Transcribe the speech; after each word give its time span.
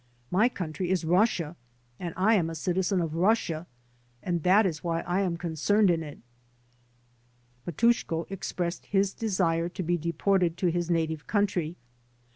My 0.31 0.49
country 0.49 0.89
is 0.89 1.05
Russia 1.05 1.55
and 1.99 2.15
I 2.17 2.33
am 2.33 2.49
a 2.49 2.55
citizen 2.55 3.01
of 3.01 3.13
Russia, 3.13 3.67
and 4.23 4.41
that 4.41 4.65
is 4.65 4.83
why 4.83 5.01
I 5.01 5.21
am 5.21 5.37
concerned 5.37 5.91
in 5.91 6.01
it." 6.01 6.17
60 6.17 6.21
THE 7.65 7.71
DEPORTATION 7.71 7.91
CASES 7.91 8.05
Matushko 8.07 8.31
expressed 8.31 8.85
his 8.87 9.13
desire 9.13 9.69
to 9.69 9.83
be 9.83 9.97
deported 9.97 10.57
to 10.57 10.71
his 10.71 10.89
native 10.89 11.27
country. 11.27 11.75